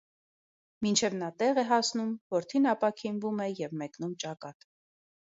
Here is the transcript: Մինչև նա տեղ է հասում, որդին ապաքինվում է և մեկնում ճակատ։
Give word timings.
Մինչև 0.85 1.17
նա 1.17 1.27
տեղ 1.41 1.59
է 1.63 1.65
հասում, 1.71 2.15
որդին 2.35 2.65
ապաքինվում 2.71 3.43
է 3.45 3.47
և 3.51 3.75
մեկնում 3.83 4.17
ճակատ։ 4.25 4.67